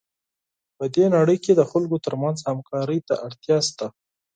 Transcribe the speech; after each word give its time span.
په 0.77 0.85
دې 0.95 1.05
نړۍ 1.15 1.37
کې 1.43 1.53
د 1.55 1.61
خلکو 1.71 1.97
ترمنځ 2.05 2.37
همکارۍ 2.47 2.99
ته 3.07 3.15
اړتیا 3.27 3.57
شته. 3.67 3.87